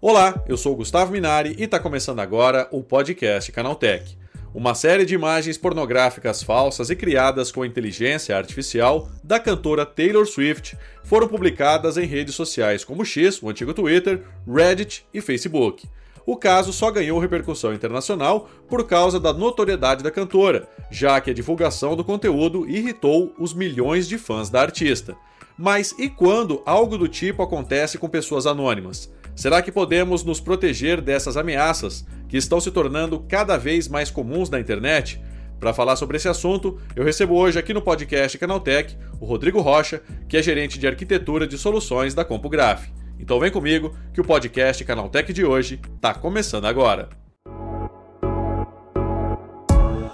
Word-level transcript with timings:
Olá, 0.00 0.42
eu 0.48 0.56
sou 0.56 0.74
Gustavo 0.74 1.12
Minari 1.12 1.54
e 1.58 1.64
está 1.64 1.78
começando 1.78 2.20
agora 2.20 2.66
o 2.70 2.82
podcast 2.82 3.52
Canaltech. 3.52 4.16
Uma 4.54 4.74
série 4.74 5.04
de 5.04 5.14
imagens 5.14 5.58
pornográficas 5.58 6.42
falsas 6.42 6.88
e 6.88 6.96
criadas 6.96 7.52
com 7.52 7.64
inteligência 7.64 8.36
artificial 8.36 9.10
da 9.22 9.38
cantora 9.38 9.84
Taylor 9.84 10.26
Swift 10.26 10.78
foram 11.04 11.28
publicadas 11.28 11.98
em 11.98 12.06
redes 12.06 12.34
sociais 12.34 12.84
como 12.84 13.04
X, 13.04 13.42
o 13.42 13.50
antigo 13.50 13.74
Twitter, 13.74 14.22
Reddit 14.46 15.04
e 15.12 15.20
Facebook. 15.20 15.86
O 16.28 16.36
caso 16.36 16.74
só 16.74 16.90
ganhou 16.90 17.18
repercussão 17.18 17.72
internacional 17.72 18.50
por 18.68 18.86
causa 18.86 19.18
da 19.18 19.32
notoriedade 19.32 20.04
da 20.04 20.10
cantora, 20.10 20.68
já 20.90 21.18
que 21.22 21.30
a 21.30 21.32
divulgação 21.32 21.96
do 21.96 22.04
conteúdo 22.04 22.68
irritou 22.68 23.34
os 23.38 23.54
milhões 23.54 24.06
de 24.06 24.18
fãs 24.18 24.50
da 24.50 24.60
artista. 24.60 25.16
Mas 25.56 25.94
e 25.98 26.10
quando 26.10 26.60
algo 26.66 26.98
do 26.98 27.08
tipo 27.08 27.42
acontece 27.42 27.96
com 27.96 28.10
pessoas 28.10 28.46
anônimas? 28.46 29.10
Será 29.34 29.62
que 29.62 29.72
podemos 29.72 30.22
nos 30.22 30.38
proteger 30.38 31.00
dessas 31.00 31.34
ameaças 31.38 32.04
que 32.28 32.36
estão 32.36 32.60
se 32.60 32.70
tornando 32.70 33.24
cada 33.26 33.56
vez 33.56 33.88
mais 33.88 34.10
comuns 34.10 34.50
na 34.50 34.60
internet? 34.60 35.18
Para 35.58 35.72
falar 35.72 35.96
sobre 35.96 36.18
esse 36.18 36.28
assunto, 36.28 36.78
eu 36.94 37.04
recebo 37.04 37.36
hoje 37.36 37.58
aqui 37.58 37.72
no 37.72 37.80
podcast 37.80 38.36
Canaltech 38.36 38.94
o 39.18 39.24
Rodrigo 39.24 39.62
Rocha, 39.62 40.02
que 40.28 40.36
é 40.36 40.42
gerente 40.42 40.78
de 40.78 40.86
arquitetura 40.86 41.46
de 41.46 41.56
soluções 41.56 42.12
da 42.12 42.22
CompuGraph. 42.22 42.86
Então 43.18 43.40
vem 43.40 43.50
comigo 43.50 43.94
que 44.14 44.20
o 44.20 44.24
podcast 44.24 44.84
Canaltech 44.84 45.32
de 45.32 45.44
hoje 45.44 45.80
está 45.96 46.14
começando 46.14 46.66
agora. 46.66 47.08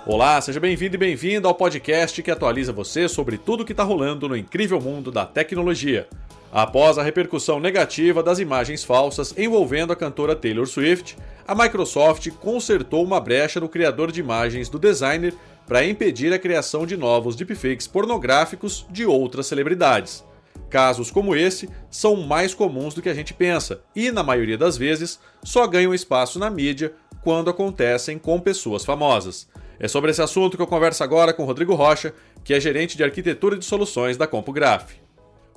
Olá, 0.06 0.40
seja 0.40 0.60
bem-vindo 0.60 0.96
e 0.96 0.98
bem-vinda 0.98 1.48
ao 1.48 1.54
podcast 1.54 2.22
que 2.22 2.30
atualiza 2.30 2.72
você 2.72 3.08
sobre 3.08 3.38
tudo 3.38 3.62
o 3.62 3.64
que 3.64 3.72
está 3.72 3.82
rolando 3.82 4.28
no 4.28 4.36
incrível 4.36 4.80
mundo 4.80 5.10
da 5.10 5.24
tecnologia. 5.24 6.06
Após 6.52 6.98
a 6.98 7.02
repercussão 7.02 7.58
negativa 7.58 8.22
das 8.22 8.38
imagens 8.38 8.84
falsas 8.84 9.34
envolvendo 9.36 9.92
a 9.92 9.96
cantora 9.96 10.36
Taylor 10.36 10.66
Swift, 10.66 11.16
a 11.48 11.54
Microsoft 11.54 12.30
consertou 12.32 13.02
uma 13.02 13.20
brecha 13.20 13.58
no 13.58 13.68
criador 13.68 14.12
de 14.12 14.20
imagens 14.20 14.68
do 14.68 14.78
designer 14.78 15.34
para 15.66 15.84
impedir 15.84 16.32
a 16.32 16.38
criação 16.38 16.86
de 16.86 16.96
novos 16.96 17.34
deepfakes 17.34 17.86
pornográficos 17.86 18.86
de 18.90 19.04
outras 19.06 19.46
celebridades. 19.46 20.22
Casos 20.70 21.10
como 21.10 21.36
esse 21.36 21.68
são 21.90 22.16
mais 22.16 22.54
comuns 22.54 22.94
do 22.94 23.02
que 23.02 23.08
a 23.08 23.14
gente 23.14 23.32
pensa 23.32 23.82
e, 23.94 24.10
na 24.10 24.22
maioria 24.22 24.58
das 24.58 24.76
vezes, 24.76 25.20
só 25.42 25.66
ganham 25.66 25.94
espaço 25.94 26.38
na 26.38 26.50
mídia 26.50 26.94
quando 27.22 27.50
acontecem 27.50 28.18
com 28.18 28.40
pessoas 28.40 28.84
famosas. 28.84 29.48
É 29.78 29.88
sobre 29.88 30.10
esse 30.10 30.22
assunto 30.22 30.56
que 30.56 30.62
eu 30.62 30.66
converso 30.66 31.02
agora 31.02 31.32
com 31.32 31.44
Rodrigo 31.44 31.74
Rocha, 31.74 32.14
que 32.42 32.54
é 32.54 32.60
gerente 32.60 32.96
de 32.96 33.04
arquitetura 33.04 33.56
de 33.56 33.64
soluções 33.64 34.16
da 34.16 34.26
CompuGraph. 34.26 34.92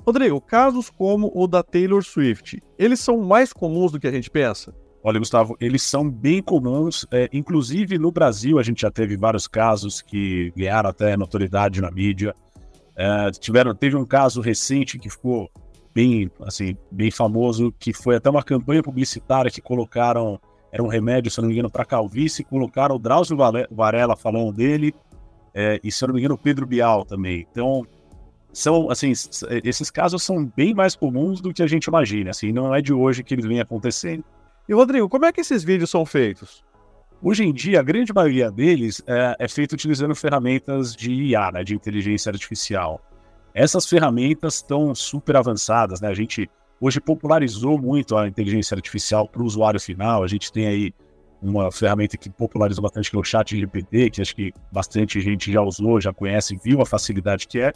Rodrigo, 0.04 0.40
casos 0.40 0.88
como 0.88 1.30
o 1.34 1.46
da 1.46 1.62
Taylor 1.62 2.02
Swift, 2.02 2.62
eles 2.78 3.00
são 3.00 3.18
mais 3.18 3.52
comuns 3.52 3.92
do 3.92 4.00
que 4.00 4.06
a 4.06 4.12
gente 4.12 4.30
pensa? 4.30 4.74
Olha, 5.02 5.18
Gustavo, 5.18 5.56
eles 5.60 5.82
são 5.82 6.10
bem 6.10 6.42
comuns. 6.42 7.06
É, 7.10 7.28
inclusive 7.32 7.98
no 7.98 8.10
Brasil, 8.10 8.58
a 8.58 8.62
gente 8.62 8.82
já 8.82 8.90
teve 8.90 9.16
vários 9.16 9.46
casos 9.46 10.02
que 10.02 10.52
ganharam 10.56 10.90
até 10.90 11.16
notoriedade 11.16 11.80
na 11.80 11.90
mídia. 11.90 12.34
É, 12.98 13.30
tiveram, 13.30 13.72
teve 13.72 13.96
um 13.96 14.04
caso 14.04 14.40
recente 14.40 14.98
que 14.98 15.08
ficou 15.08 15.48
bem, 15.94 16.28
assim, 16.42 16.76
bem 16.90 17.12
famoso, 17.12 17.72
que 17.78 17.92
foi 17.92 18.16
até 18.16 18.28
uma 18.28 18.42
campanha 18.42 18.82
publicitária 18.82 19.50
que 19.52 19.60
colocaram, 19.60 20.40
era 20.72 20.82
um 20.82 20.88
remédio, 20.88 21.30
se 21.30 21.40
não 21.40 21.46
me 21.46 21.54
engano, 21.54 21.70
para 21.70 21.84
calvície, 21.84 22.42
colocaram 22.42 22.96
o 22.96 22.98
Drauzio 22.98 23.36
Varela 23.70 24.16
falando 24.16 24.52
dele, 24.52 24.92
é, 25.54 25.80
e 25.82 25.92
se 25.92 26.04
não 26.06 26.12
me 26.12 26.20
engano, 26.20 26.34
o 26.34 26.38
Pedro 26.38 26.66
Bial 26.66 27.04
também. 27.04 27.46
Então, 27.50 27.86
são, 28.52 28.90
assim, 28.90 29.12
esses 29.62 29.90
casos 29.90 30.22
são 30.24 30.44
bem 30.44 30.74
mais 30.74 30.96
comuns 30.96 31.40
do 31.40 31.54
que 31.54 31.62
a 31.62 31.66
gente 31.68 31.84
imagina, 31.84 32.30
assim, 32.30 32.52
não 32.52 32.74
é 32.74 32.82
de 32.82 32.92
hoje 32.92 33.22
que 33.22 33.32
eles 33.32 33.46
vêm 33.46 33.60
acontecendo. 33.60 34.24
E 34.68 34.74
Rodrigo, 34.74 35.08
como 35.08 35.24
é 35.24 35.32
que 35.32 35.40
esses 35.40 35.62
vídeos 35.62 35.90
são 35.90 36.04
feitos? 36.04 36.64
Hoje 37.20 37.44
em 37.44 37.52
dia, 37.52 37.80
a 37.80 37.82
grande 37.82 38.12
maioria 38.12 38.48
deles 38.48 39.02
é, 39.04 39.34
é 39.40 39.48
feito 39.48 39.72
utilizando 39.72 40.14
ferramentas 40.14 40.94
de 40.94 41.12
IA, 41.12 41.50
né, 41.50 41.64
de 41.64 41.74
inteligência 41.74 42.30
artificial. 42.30 43.00
Essas 43.52 43.86
ferramentas 43.86 44.56
estão 44.56 44.94
super 44.94 45.36
avançadas, 45.36 46.00
né? 46.00 46.08
A 46.08 46.14
gente 46.14 46.48
hoje 46.80 47.00
popularizou 47.00 47.76
muito 47.76 48.16
a 48.16 48.28
inteligência 48.28 48.76
artificial 48.76 49.28
para 49.28 49.42
o 49.42 49.44
usuário 49.44 49.80
final. 49.80 50.22
A 50.22 50.28
gente 50.28 50.52
tem 50.52 50.68
aí 50.68 50.94
uma 51.42 51.72
ferramenta 51.72 52.16
que 52.16 52.30
popularizou 52.30 52.82
bastante, 52.82 53.10
que 53.10 53.16
é 53.16 53.18
o 53.18 53.24
Chat 53.24 53.58
GPT, 53.58 54.10
que 54.10 54.22
acho 54.22 54.36
que 54.36 54.52
bastante 54.70 55.20
gente 55.20 55.50
já 55.50 55.60
usou, 55.60 56.00
já 56.00 56.12
conhece, 56.12 56.56
viu 56.62 56.80
a 56.80 56.86
facilidade 56.86 57.48
que 57.48 57.58
é. 57.58 57.72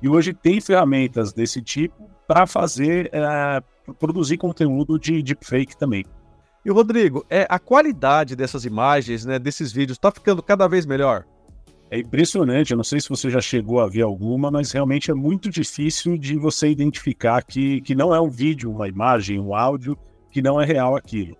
E 0.00 0.08
hoje 0.08 0.32
tem 0.32 0.60
ferramentas 0.60 1.32
desse 1.32 1.60
tipo 1.60 2.08
para 2.28 2.46
fazer, 2.46 3.10
é, 3.12 3.60
produzir 3.98 4.36
conteúdo 4.36 5.00
de 5.00 5.20
deepfake 5.20 5.76
também. 5.76 6.04
E 6.64 6.70
Rodrigo, 6.70 7.26
é 7.28 7.46
a 7.50 7.58
qualidade 7.58 8.34
dessas 8.34 8.64
imagens, 8.64 9.26
né, 9.26 9.38
desses 9.38 9.70
vídeos, 9.70 9.98
está 9.98 10.10
ficando 10.10 10.42
cada 10.42 10.66
vez 10.66 10.86
melhor? 10.86 11.26
É 11.90 11.98
impressionante, 11.98 12.70
eu 12.70 12.76
não 12.78 12.84
sei 12.84 13.00
se 13.00 13.08
você 13.10 13.28
já 13.28 13.40
chegou 13.40 13.80
a 13.80 13.86
ver 13.86 14.00
alguma, 14.00 14.50
mas 14.50 14.72
realmente 14.72 15.10
é 15.10 15.14
muito 15.14 15.50
difícil 15.50 16.16
de 16.16 16.38
você 16.38 16.68
identificar 16.70 17.42
que, 17.42 17.82
que 17.82 17.94
não 17.94 18.14
é 18.14 18.20
um 18.20 18.30
vídeo, 18.30 18.70
uma 18.70 18.88
imagem, 18.88 19.38
um 19.38 19.54
áudio, 19.54 19.96
que 20.30 20.40
não 20.40 20.58
é 20.58 20.64
real 20.64 20.96
aquilo. 20.96 21.36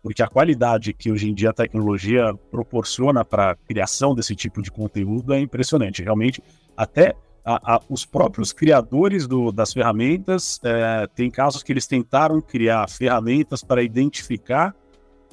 Porque 0.00 0.22
a 0.22 0.28
qualidade 0.28 0.92
que 0.92 1.10
hoje 1.10 1.28
em 1.28 1.34
dia 1.34 1.50
a 1.50 1.52
tecnologia 1.52 2.32
proporciona 2.48 3.24
para 3.24 3.50
a 3.50 3.56
criação 3.56 4.14
desse 4.14 4.36
tipo 4.36 4.62
de 4.62 4.70
conteúdo 4.70 5.34
é 5.34 5.40
impressionante. 5.40 6.04
Realmente, 6.04 6.40
até 6.76 7.16
a, 7.44 7.76
a, 7.76 7.80
os 7.88 8.04
próprios 8.04 8.52
criadores 8.52 9.26
do, 9.26 9.50
das 9.50 9.72
ferramentas, 9.72 10.60
é, 10.62 11.06
tem 11.14 11.30
casos 11.30 11.62
que 11.62 11.72
eles 11.72 11.86
tentaram 11.86 12.40
criar 12.40 12.88
ferramentas 12.88 13.62
para 13.62 13.82
identificar 13.82 14.74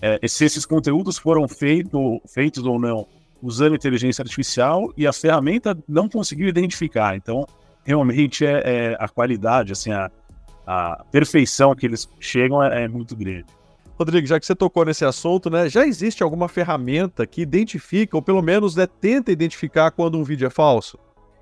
é, 0.02 0.20
se 0.28 0.46
esses 0.46 0.66
conteúdos 0.66 1.18
foram 1.18 1.48
feito, 1.48 2.22
feitos 2.28 2.66
ou 2.66 2.80
não 2.80 3.08
usando 3.42 3.76
inteligência 3.76 4.22
artificial 4.22 4.92
e 4.98 5.06
a 5.06 5.14
ferramenta 5.14 5.78
não 5.88 6.10
conseguiu 6.10 6.48
identificar. 6.48 7.16
Então, 7.16 7.46
realmente 7.84 8.46
é, 8.46 8.62
é 8.66 8.98
a 9.00 9.08
qualidade, 9.08 9.72
assim, 9.72 9.92
a, 9.92 10.10
a, 10.66 11.04
perfeição 11.12 11.76
que 11.76 11.86
eles 11.86 12.10
chegam 12.20 12.64
é, 12.64 12.84
é 12.84 12.88
muito 12.88 13.16
grande. 13.16 13.46
Rodrigo, 13.98 14.28
já 14.28 14.40
que 14.40 14.46
você 14.46 14.56
tocou 14.56 14.84
nesse 14.84 15.06
assunto, 15.06 15.50
né, 15.50 15.70
já 15.70 15.86
existe 15.86 16.22
alguma 16.22 16.50
ferramenta 16.50 17.26
que 17.26 17.42
identifica, 17.42 18.18
ou 18.18 18.22
pelo 18.22 18.42
menos 18.42 18.76
né, 18.76 18.88
tenta 18.88 19.32
identificar 19.32 19.92
quando 19.92 20.18
um 20.18 20.24
vídeo 20.24 20.48
é 20.48 20.50
falso? 20.50 21.00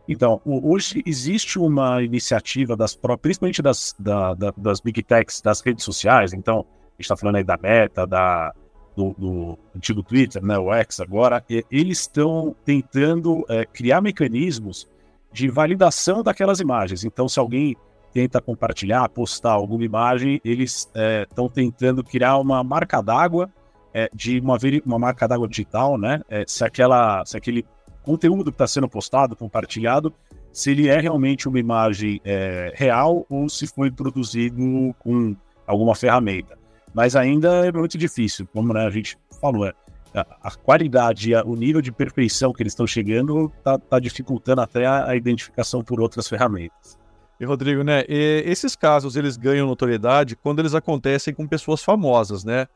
Então, 0.07 0.41
hoje 0.45 1.01
existe 1.05 1.57
uma 1.57 2.03
iniciativa 2.03 2.75
das 2.75 2.97
principalmente 3.21 3.61
das, 3.61 3.95
da, 3.97 4.33
da, 4.33 4.53
das 4.57 4.81
big 4.81 5.01
techs, 5.01 5.41
das 5.41 5.61
redes 5.61 5.85
sociais. 5.85 6.33
Então, 6.33 6.59
a 6.59 6.61
gente 6.93 7.01
está 7.01 7.15
falando 7.15 7.37
aí 7.37 7.43
da 7.43 7.57
Meta, 7.57 8.05
da, 8.05 8.53
do, 8.95 9.15
do, 9.17 9.59
antigo 9.75 10.03
Twitter, 10.03 10.43
né, 10.43 10.57
o 10.57 10.73
X 10.73 10.99
agora, 10.99 11.43
eles 11.71 12.01
estão 12.01 12.55
tentando 12.65 13.45
é, 13.49 13.65
criar 13.65 14.01
mecanismos 14.01 14.87
de 15.31 15.49
validação 15.49 16.21
daquelas 16.21 16.59
imagens. 16.59 17.03
Então, 17.03 17.27
se 17.27 17.39
alguém 17.39 17.75
tenta 18.13 18.39
compartilhar, 18.39 19.07
postar 19.09 19.53
alguma 19.53 19.83
imagem, 19.83 20.39
eles 20.45 20.87
estão 21.25 21.45
é, 21.45 21.49
tentando 21.49 22.03
criar 22.03 22.37
uma 22.37 22.63
marca 22.63 23.01
d'água 23.01 23.49
é, 23.93 24.09
de 24.13 24.39
uma, 24.39 24.57
uma 24.85 24.99
marca 24.99 25.27
d'água 25.27 25.47
digital, 25.47 25.97
né? 25.97 26.21
É, 26.29 26.43
se 26.47 26.63
aquela, 26.63 27.25
se 27.25 27.35
aquele 27.35 27.65
conteúdo 28.03 28.51
que 28.51 28.55
está 28.55 28.67
sendo 28.67 28.87
postado, 28.87 29.35
compartilhado, 29.35 30.13
se 30.51 30.71
ele 30.71 30.87
é 30.87 30.99
realmente 30.99 31.47
uma 31.47 31.59
imagem 31.59 32.21
é, 32.23 32.71
real 32.75 33.25
ou 33.29 33.49
se 33.49 33.65
foi 33.65 33.89
produzido 33.89 34.95
com 34.99 35.35
alguma 35.65 35.95
ferramenta. 35.95 36.57
Mas 36.93 37.15
ainda 37.15 37.65
é 37.65 37.71
muito 37.71 37.97
difícil, 37.97 38.47
como 38.53 38.71
né, 38.71 38.85
a 38.85 38.89
gente 38.89 39.17
falou, 39.41 39.65
é, 39.65 39.73
a, 40.13 40.51
qualidade, 40.51 41.33
a, 41.33 41.43
o 41.43 41.55
nível 41.55 41.81
de 41.81 41.91
perfeição 41.91 42.53
que 42.53 42.61
eles 42.61 42.73
estão 42.73 42.85
chegando 42.85 43.51
está 43.57 43.79
tá 43.79 43.99
dificultando 43.99 44.61
até 44.61 44.85
a, 44.85 45.09
a, 45.09 45.15
identificação 45.15 45.83
por 45.83 45.99
outras 45.99 46.27
ferramentas. 46.27 46.99
E 47.39 47.45
Rodrigo, 47.45 47.83
né? 47.83 48.03
E 48.07 48.44
esses 48.45 48.75
casos 48.75 49.15
eles 49.15 49.38
ganham 49.38 49.65
notoriedade 49.65 50.35
quando 50.35 50.59
eles 50.59 50.75
acontecem 50.75 51.33
com 51.33 51.47
pessoas 51.47 51.83
famosas, 51.83 52.44
né? 52.44 52.67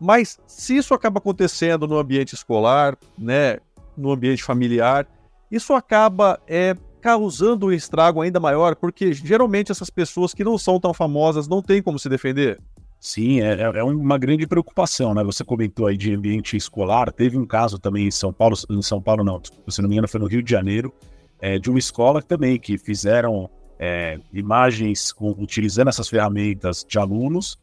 Mas 0.00 0.38
se 0.46 0.76
isso 0.76 0.94
acaba 0.94 1.18
acontecendo 1.18 1.88
no 1.88 1.98
ambiente 1.98 2.34
escolar, 2.34 2.96
né? 3.18 3.58
No 3.96 4.12
ambiente 4.12 4.42
familiar, 4.42 5.06
isso 5.50 5.72
acaba 5.72 6.40
é, 6.46 6.76
causando 7.00 7.66
um 7.66 7.72
estrago 7.72 8.22
ainda 8.22 8.40
maior, 8.40 8.74
porque 8.74 9.12
geralmente 9.12 9.70
essas 9.70 9.90
pessoas 9.90 10.32
que 10.32 10.42
não 10.42 10.56
são 10.56 10.80
tão 10.80 10.94
famosas 10.94 11.46
não 11.46 11.62
têm 11.62 11.82
como 11.82 11.98
se 11.98 12.08
defender. 12.08 12.60
Sim, 12.98 13.42
é, 13.42 13.60
é, 13.60 13.78
é 13.80 13.84
uma 13.84 14.16
grande 14.16 14.46
preocupação, 14.46 15.12
né? 15.12 15.22
Você 15.22 15.44
comentou 15.44 15.86
aí 15.86 15.96
de 15.96 16.14
ambiente 16.14 16.56
escolar, 16.56 17.12
teve 17.12 17.36
um 17.36 17.44
caso 17.44 17.78
também 17.78 18.06
em 18.06 18.10
São 18.10 18.32
Paulo, 18.32 18.56
em 18.70 18.80
São 18.80 19.02
Paulo 19.02 19.22
não, 19.22 19.42
se 19.68 19.82
não 19.82 19.88
me 19.90 19.94
engano 19.94 20.08
foi 20.08 20.18
no 20.18 20.26
Rio 20.26 20.42
de 20.42 20.50
Janeiro, 20.50 20.90
é, 21.38 21.58
de 21.58 21.68
uma 21.68 21.78
escola 21.78 22.22
também 22.22 22.58
que 22.58 22.78
fizeram 22.78 23.50
é, 23.78 24.18
imagens 24.32 25.12
com, 25.12 25.30
utilizando 25.32 25.88
essas 25.88 26.08
ferramentas 26.08 26.86
de 26.88 26.98
alunos 26.98 27.58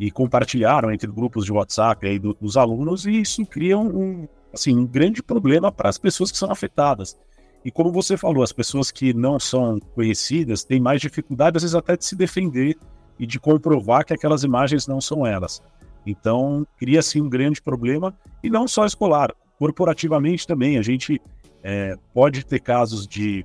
e 0.00 0.10
compartilharam 0.10 0.90
entre 0.90 1.10
grupos 1.10 1.44
de 1.44 1.52
WhatsApp 1.52 2.06
aí 2.06 2.18
do, 2.18 2.32
dos 2.32 2.56
alunos 2.56 3.04
e 3.04 3.20
isso 3.20 3.44
cria 3.44 3.76
um, 3.76 4.26
assim, 4.52 4.76
um 4.76 4.86
grande 4.86 5.22
problema 5.22 5.70
para 5.70 5.88
as 5.88 5.98
pessoas 5.98 6.30
que 6.30 6.38
são 6.38 6.50
afetadas. 6.50 7.18
E 7.64 7.70
como 7.70 7.90
você 7.90 8.16
falou, 8.16 8.42
as 8.42 8.52
pessoas 8.52 8.90
que 8.90 9.12
não 9.12 9.38
são 9.40 9.78
conhecidas 9.94 10.62
têm 10.62 10.80
mais 10.80 11.00
dificuldade, 11.00 11.56
às 11.56 11.62
vezes, 11.62 11.74
até 11.74 11.96
de 11.96 12.04
se 12.04 12.14
defender 12.14 12.76
e 13.18 13.26
de 13.26 13.40
comprovar 13.40 14.04
que 14.04 14.14
aquelas 14.14 14.44
imagens 14.44 14.86
não 14.86 15.00
são 15.00 15.26
elas. 15.26 15.62
Então, 16.06 16.66
cria-se 16.78 17.20
um 17.20 17.28
grande 17.28 17.60
problema, 17.60 18.16
e 18.42 18.48
não 18.48 18.68
só 18.68 18.86
escolar, 18.86 19.34
corporativamente 19.58 20.46
também. 20.46 20.78
A 20.78 20.82
gente 20.82 21.20
é, 21.62 21.96
pode 22.14 22.46
ter 22.46 22.60
casos 22.60 23.06
de, 23.06 23.44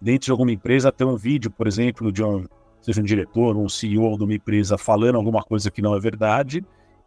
dentro 0.00 0.26
de 0.26 0.30
alguma 0.30 0.52
empresa, 0.52 0.92
ter 0.92 1.04
um 1.04 1.16
vídeo, 1.16 1.50
por 1.50 1.66
exemplo, 1.66 2.12
de 2.12 2.22
um, 2.22 2.44
seja 2.82 3.00
um 3.00 3.04
diretor, 3.04 3.56
um 3.56 3.68
CEO 3.68 4.18
de 4.18 4.24
uma 4.24 4.34
empresa 4.34 4.76
falando 4.76 5.16
alguma 5.16 5.42
coisa 5.42 5.70
que 5.70 5.80
não 5.80 5.94
é 5.94 6.00
verdade, 6.00 6.62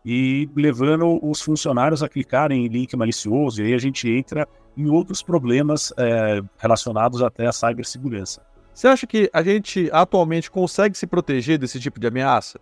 e 0.06 0.50
levando 0.56 1.20
os 1.22 1.42
funcionários 1.42 2.02
a 2.02 2.10
clicarem 2.10 2.66
em 2.66 2.68
link 2.68 2.96
malicioso, 2.96 3.62
e 3.62 3.68
aí 3.68 3.74
a 3.74 3.78
gente 3.78 4.10
entra 4.10 4.48
em 4.76 4.90
outros 4.90 5.22
problemas 5.22 5.94
é, 5.98 6.42
relacionados 6.58 7.22
até 7.22 7.46
à 7.46 7.52
cibersegurança. 7.52 8.42
Você 8.74 8.88
acha 8.88 9.06
que 9.06 9.30
a 9.34 9.44
gente 9.44 9.90
atualmente 9.92 10.50
consegue 10.50 10.98
se 10.98 11.06
proteger 11.06 11.58
desse 11.58 11.80
tipo 11.80 12.00
de 12.00 12.08
ameaça? 12.08 12.60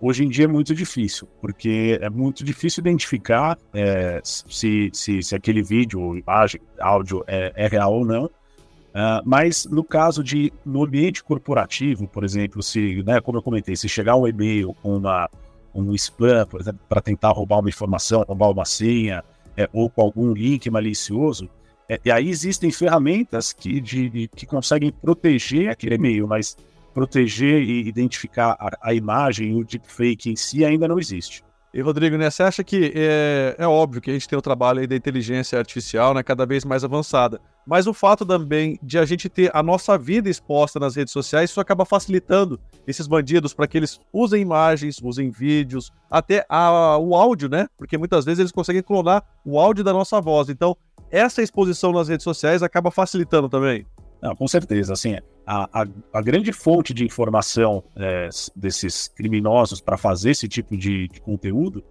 Hoje 0.00 0.24
em 0.24 0.28
dia 0.30 0.46
é 0.46 0.48
muito 0.48 0.74
difícil, 0.74 1.28
porque 1.42 1.98
é 2.00 2.08
muito 2.08 2.42
difícil 2.42 2.80
identificar 2.80 3.58
é, 3.74 4.20
se, 4.24 4.90
se, 4.94 5.22
se, 5.22 5.34
aquele 5.34 5.62
vídeo, 5.62 6.16
imagem, 6.16 6.60
áudio 6.80 7.22
é, 7.26 7.52
é 7.54 7.66
real 7.66 7.92
ou 7.92 8.06
não. 8.06 8.24
Uh, 8.24 9.22
mas 9.24 9.66
no 9.66 9.84
caso 9.84 10.24
de, 10.24 10.52
no 10.64 10.82
ambiente 10.82 11.22
corporativo, 11.22 12.08
por 12.08 12.24
exemplo, 12.24 12.62
se, 12.62 13.02
né, 13.04 13.20
como 13.20 13.38
eu 13.38 13.42
comentei, 13.42 13.76
se 13.76 13.88
chegar 13.88 14.16
um 14.16 14.26
e-mail 14.26 14.74
com 14.82 14.96
uma, 14.96 15.28
um 15.74 15.94
spam, 15.94 16.46
por 16.46 16.60
exemplo, 16.60 16.80
para 16.88 17.00
tentar 17.00 17.30
roubar 17.30 17.60
uma 17.60 17.68
informação, 17.68 18.24
roubar 18.26 18.50
uma 18.50 18.64
senha, 18.64 19.22
é, 19.56 19.68
ou 19.72 19.88
com 19.90 20.02
algum 20.02 20.32
link 20.32 20.68
malicioso, 20.70 21.48
é, 21.88 22.00
e 22.04 22.10
aí 22.10 22.28
existem 22.28 22.70
ferramentas 22.70 23.52
que, 23.52 23.80
de, 23.80 24.08
de, 24.08 24.28
que 24.28 24.46
conseguem 24.46 24.92
proteger 24.92 25.70
aquele 25.70 25.96
e-mail, 25.96 26.26
mas 26.26 26.56
proteger 26.94 27.62
e 27.62 27.86
identificar 27.88 28.56
a, 28.58 28.90
a 28.90 28.94
imagem, 28.94 29.54
o 29.54 29.64
deepfake 29.64 30.30
em 30.30 30.36
si 30.36 30.64
ainda 30.64 30.86
não 30.86 30.98
existe. 30.98 31.42
E 31.72 31.80
Rodrigo, 31.80 32.16
né, 32.16 32.28
você 32.28 32.42
acha 32.42 32.64
que 32.64 32.92
é, 32.94 33.54
é 33.56 33.66
óbvio 33.66 34.00
que 34.00 34.10
a 34.10 34.12
gente 34.12 34.28
tem 34.28 34.36
o 34.36 34.42
trabalho 34.42 34.86
da 34.88 34.96
inteligência 34.96 35.56
artificial, 35.56 36.12
né, 36.12 36.22
cada 36.22 36.44
vez 36.44 36.64
mais 36.64 36.82
avançada, 36.82 37.40
mas 37.64 37.86
o 37.86 37.94
fato 37.94 38.26
também 38.26 38.76
de 38.82 38.98
a 38.98 39.04
gente 39.04 39.28
ter 39.28 39.50
a 39.54 39.62
nossa 39.62 39.96
vida 39.96 40.28
exposta 40.28 40.80
nas 40.80 40.96
redes 40.96 41.12
sociais, 41.12 41.50
isso 41.50 41.60
acaba 41.60 41.84
facilitando 41.84 42.58
esses 42.86 43.06
bandidos 43.06 43.54
para 43.54 43.68
que 43.68 43.76
eles 43.78 44.00
usem 44.12 44.42
imagens, 44.42 45.00
usem 45.00 45.30
vídeos, 45.30 45.92
até 46.10 46.44
a, 46.48 46.98
o 46.98 47.14
áudio, 47.14 47.48
né? 47.48 47.68
Porque 47.78 47.96
muitas 47.96 48.24
vezes 48.24 48.40
eles 48.40 48.52
conseguem 48.52 48.82
clonar 48.82 49.22
o 49.44 49.60
áudio 49.60 49.84
da 49.84 49.92
nossa 49.92 50.20
voz. 50.20 50.48
Então, 50.48 50.76
essa 51.08 51.40
exposição 51.42 51.92
nas 51.92 52.08
redes 52.08 52.24
sociais 52.24 52.64
acaba 52.64 52.90
facilitando 52.90 53.48
também. 53.48 53.86
Não, 54.20 54.34
com 54.34 54.48
certeza. 54.48 54.92
Assim, 54.92 55.16
a, 55.46 55.82
a, 55.82 55.86
a 56.12 56.22
grande 56.22 56.52
fonte 56.52 56.94
de 56.94 57.04
informação 57.04 57.82
é, 57.96 58.28
desses 58.54 59.08
criminosos 59.08 59.80
para 59.80 59.96
fazer 59.96 60.30
esse 60.30 60.48
tipo 60.48 60.76
de, 60.76 61.08
de 61.08 61.20
conteúdo 61.20 61.82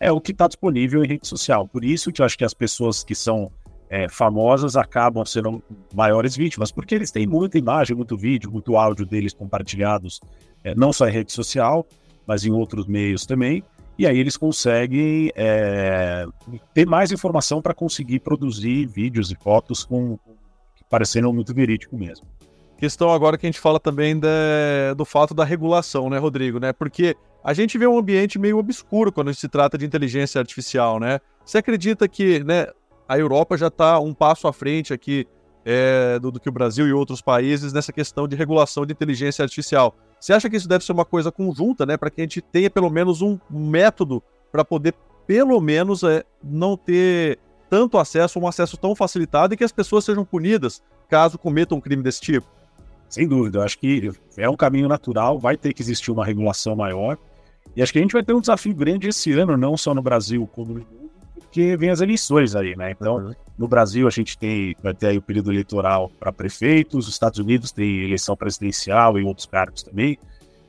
é 0.00 0.12
o 0.12 0.20
que 0.20 0.32
está 0.32 0.46
disponível 0.46 1.04
em 1.04 1.08
rede 1.08 1.26
social. 1.26 1.66
Por 1.66 1.84
isso 1.84 2.12
que 2.12 2.22
eu 2.22 2.26
acho 2.26 2.38
que 2.38 2.44
as 2.44 2.54
pessoas 2.54 3.02
que 3.02 3.14
são 3.14 3.50
é, 3.90 4.08
famosas 4.08 4.76
acabam 4.76 5.24
sendo 5.24 5.62
maiores 5.94 6.36
vítimas, 6.36 6.70
porque 6.70 6.94
eles 6.94 7.10
têm 7.10 7.26
muita 7.26 7.58
imagem, 7.58 7.96
muito 7.96 8.16
vídeo, 8.16 8.50
muito 8.50 8.76
áudio 8.76 9.06
deles 9.06 9.32
compartilhados, 9.32 10.20
é, 10.62 10.74
não 10.74 10.92
só 10.92 11.08
em 11.08 11.12
rede 11.12 11.32
social, 11.32 11.86
mas 12.26 12.44
em 12.44 12.52
outros 12.52 12.86
meios 12.86 13.26
também. 13.26 13.62
E 13.98 14.06
aí 14.06 14.16
eles 14.16 14.36
conseguem 14.36 15.32
é, 15.34 16.24
ter 16.72 16.86
mais 16.86 17.10
informação 17.10 17.60
para 17.60 17.74
conseguir 17.74 18.20
produzir 18.20 18.86
vídeos 18.86 19.32
e 19.32 19.34
fotos 19.34 19.84
com, 19.84 20.16
parecendo 20.88 21.32
muito 21.32 21.52
verídico 21.52 21.98
mesmo. 21.98 22.24
Questão 22.78 23.12
agora 23.12 23.36
que 23.36 23.44
a 23.44 23.48
gente 23.48 23.58
fala 23.58 23.80
também 23.80 24.16
de, 24.16 24.28
do 24.96 25.04
fato 25.04 25.34
da 25.34 25.44
regulação, 25.44 26.08
né, 26.08 26.16
Rodrigo? 26.16 26.60
Né? 26.60 26.72
Porque 26.72 27.16
a 27.42 27.52
gente 27.52 27.76
vê 27.76 27.88
um 27.88 27.98
ambiente 27.98 28.38
meio 28.38 28.56
obscuro 28.56 29.10
quando 29.10 29.34
se 29.34 29.48
trata 29.48 29.76
de 29.76 29.84
inteligência 29.84 30.38
artificial, 30.38 31.00
né? 31.00 31.18
Você 31.44 31.58
acredita 31.58 32.06
que 32.06 32.44
né, 32.44 32.68
a 33.08 33.18
Europa 33.18 33.56
já 33.56 33.66
está 33.66 33.98
um 33.98 34.14
passo 34.14 34.46
à 34.46 34.52
frente 34.52 34.92
aqui 34.92 35.26
é, 35.64 36.20
do, 36.20 36.30
do, 36.30 36.38
que 36.38 36.48
o 36.48 36.52
Brasil 36.52 36.86
e 36.86 36.92
outros 36.92 37.20
países 37.20 37.72
nessa 37.72 37.92
questão 37.92 38.28
de 38.28 38.36
regulação 38.36 38.86
de 38.86 38.92
inteligência 38.92 39.42
artificial? 39.42 39.96
Você 40.20 40.32
acha 40.32 40.48
que 40.48 40.56
isso 40.56 40.68
deve 40.68 40.84
ser 40.84 40.92
uma 40.92 41.04
coisa 41.04 41.32
conjunta, 41.32 41.84
né? 41.84 41.96
Para 41.96 42.10
que 42.10 42.20
a 42.20 42.24
gente 42.24 42.40
tenha 42.40 42.70
pelo 42.70 42.90
menos 42.90 43.22
um 43.22 43.40
método 43.50 44.22
para 44.52 44.64
poder, 44.64 44.94
pelo 45.26 45.60
menos, 45.60 46.04
é, 46.04 46.22
não 46.44 46.76
ter 46.76 47.40
tanto 47.68 47.98
acesso, 47.98 48.38
um 48.38 48.46
acesso 48.46 48.76
tão 48.76 48.94
facilitado 48.94 49.54
e 49.54 49.56
que 49.56 49.64
as 49.64 49.72
pessoas 49.72 50.04
sejam 50.04 50.24
punidas 50.24 50.80
caso 51.08 51.38
cometam 51.38 51.78
um 51.78 51.80
crime 51.80 52.04
desse 52.04 52.20
tipo? 52.20 52.57
Sem 53.08 53.26
dúvida, 53.26 53.58
eu 53.58 53.62
acho 53.62 53.78
que 53.78 54.10
é 54.36 54.48
um 54.48 54.56
caminho 54.56 54.88
natural, 54.88 55.38
vai 55.38 55.56
ter 55.56 55.72
que 55.72 55.82
existir 55.82 56.10
uma 56.10 56.24
regulação 56.24 56.76
maior. 56.76 57.16
E 57.74 57.82
acho 57.82 57.92
que 57.92 57.98
a 57.98 58.02
gente 58.02 58.12
vai 58.12 58.22
ter 58.22 58.34
um 58.34 58.40
desafio 58.40 58.74
grande 58.74 59.08
esse 59.08 59.32
ano, 59.32 59.56
não 59.56 59.76
só 59.76 59.94
no 59.94 60.02
Brasil, 60.02 60.46
como 60.46 60.74
no 60.74 60.80
mundo, 60.80 61.10
porque 61.40 61.76
vem 61.76 61.90
as 61.90 62.00
eleições 62.00 62.54
aí, 62.54 62.76
né? 62.76 62.90
Então, 62.90 63.16
uhum. 63.16 63.34
no 63.56 63.68
Brasil 63.68 64.06
a 64.06 64.10
gente 64.10 64.36
tem, 64.36 64.74
vai 64.82 64.92
ter 64.92 65.08
aí 65.08 65.18
o 65.18 65.22
período 65.22 65.50
eleitoral 65.50 66.10
para 66.18 66.32
prefeitos, 66.32 67.06
os 67.06 67.14
Estados 67.14 67.38
Unidos 67.38 67.72
tem 67.72 68.04
eleição 68.04 68.36
presidencial 68.36 69.18
e 69.18 69.24
outros 69.24 69.46
cargos 69.46 69.82
também. 69.82 70.18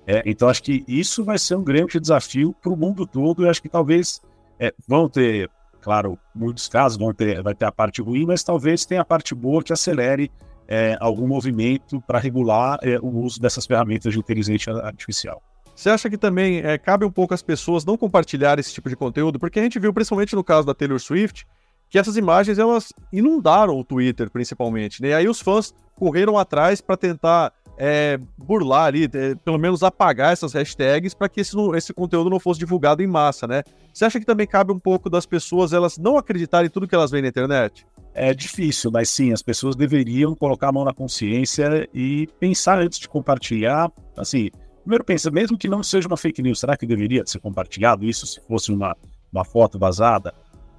É, 0.08 0.24
então, 0.26 0.48
acho 0.48 0.64
que 0.64 0.84
isso 0.88 1.24
vai 1.24 1.38
ser 1.38 1.56
um 1.56 1.64
grande 1.64 2.00
desafio 2.00 2.56
para 2.62 2.72
o 2.72 2.78
mundo 2.78 3.06
todo. 3.06 3.46
E 3.46 3.50
acho 3.50 3.62
que 3.62 3.70
talvez 3.70 4.22
é, 4.60 4.74
vão 4.88 5.08
ter 5.08 5.50
Claro, 5.82 6.20
muitos 6.36 6.68
casos 6.68 6.98
vão 6.98 7.14
ter, 7.14 7.42
vai 7.42 7.56
ter 7.56 7.66
a 7.66 7.72
parte 7.72 8.02
ruim, 8.02 8.26
mas 8.26 8.44
talvez 8.44 8.86
tenha 8.86 9.02
a 9.02 9.06
parte 9.06 9.34
boa 9.34 9.64
que 9.64 9.72
acelere 9.72 10.30
é, 10.70 10.96
algum 11.00 11.28
movimento 11.28 12.00
para 12.02 12.20
regular 12.20 12.78
é, 12.84 13.00
o 13.00 13.08
uso 13.08 13.42
dessas 13.42 13.66
ferramentas 13.66 14.14
de 14.14 14.20
inteligência 14.20 14.72
artificial. 14.74 15.42
Você 15.76 15.90
acha 15.90 16.10
que 16.10 16.18
também 16.18 16.60
é, 16.60 16.78
cabe 16.78 17.06
um 17.06 17.12
pouco 17.12 17.34
às 17.34 17.42
pessoas 17.42 17.84
não 17.84 17.98
compartilhar 17.98 18.60
esse 18.60 18.72
tipo 18.72 18.88
de 18.88 18.96
conteúdo? 18.96 19.40
Porque 19.40 19.60
a 19.60 19.64
gente 19.64 19.80
viu, 19.80 19.92
principalmente 19.92 20.36
no 20.36 20.44
caso 20.44 20.68
da 20.68 20.76
Taylor 20.76 21.00
Swift, 21.00 21.48
que 21.90 21.98
essas 21.98 22.18
imagens 22.18 22.60
elas 22.60 22.94
inundaram 23.12 23.80
o 23.80 23.84
Twitter, 23.84 24.30
principalmente. 24.30 25.02
Né? 25.02 25.10
E 25.10 25.14
aí 25.14 25.28
os 25.28 25.40
fãs 25.40 25.74
correram 25.96 26.38
atrás 26.38 26.82
para 26.82 26.96
tentar 26.96 27.52
é, 27.78 28.20
burlar 28.38 28.88
ali, 28.88 29.06
é, 29.06 29.34
pelo 29.36 29.58
menos 29.58 29.82
apagar 29.82 30.34
essas 30.34 30.54
hashtags 30.54 31.16
para 31.16 31.30
que 31.30 31.40
esse, 31.40 31.56
esse 31.76 31.94
conteúdo 31.94 32.30
não 32.30 32.40
fosse 32.40 32.60
divulgado 32.60 33.02
em 33.02 33.08
massa, 33.08 33.48
né? 33.48 33.64
Você 33.94 34.04
acha 34.04 34.20
que 34.20 34.26
também 34.26 34.46
cabe 34.46 34.74
um 34.74 34.80
pouco 34.80 35.10
das 35.10 35.26
pessoas 35.26 35.72
elas 35.72 35.98
não 35.98 36.18
acreditarem 36.18 36.68
em 36.68 36.70
tudo 36.70 36.88
que 36.88 36.94
elas 36.94 37.10
veem 37.10 37.24
na 37.24 37.30
internet? 37.30 37.88
É 38.22 38.34
difícil, 38.34 38.92
mas 38.92 39.10
sim, 39.10 39.32
as 39.32 39.42
pessoas 39.42 39.78
deveriam 39.78 40.36
colocar 40.36 40.68
a 40.68 40.72
mão 40.74 40.84
na 40.84 40.94
consciência 40.94 41.88
e 41.94 42.28
pensar 42.38 42.78
antes 42.78 43.00
de 43.00 43.08
compartilhar. 43.08 43.90
Assim, 44.18 44.50
primeiro 44.82 45.06
pensa, 45.06 45.32
mesmo 45.32 45.58
que 45.58 45.70
não 45.70 45.82
seja 45.82 46.06
uma 46.06 46.18
fake 46.18 46.42
news, 46.42 46.60
será 46.60 46.76
que 46.76 46.86
deveria 46.86 47.26
ser 47.26 47.40
compartilhado 47.40 48.04
isso 48.04 48.28
se 48.28 48.42
fosse 48.42 48.74
uma, 48.74 48.94
uma 49.32 49.46
foto 49.46 49.80
vazada? 49.80 50.34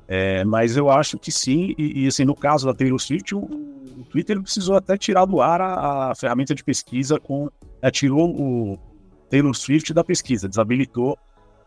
É, 0.06 0.44
mas 0.44 0.76
eu 0.76 0.90
acho 0.90 1.16
que 1.16 1.32
sim, 1.32 1.75
e, 1.78 2.04
e, 2.04 2.06
assim, 2.09 2.26
no 2.26 2.35
caso 2.35 2.66
da 2.66 2.75
Taylor 2.75 2.99
Swift, 2.99 3.35
o, 3.35 3.38
o 3.38 4.04
Twitter 4.11 4.38
precisou 4.42 4.76
até 4.76 4.99
tirar 4.99 5.25
do 5.25 5.40
ar 5.40 5.62
a, 5.62 6.11
a 6.11 6.14
ferramenta 6.14 6.54
de 6.54 6.62
pesquisa 6.62 7.18
com. 7.18 7.49
É, 7.80 7.90
tirou 7.90 8.38
o 8.38 8.78
Taylor 9.30 9.54
Swift 9.54 9.94
da 9.94 10.04
pesquisa, 10.04 10.47
desabilitou 10.47 11.16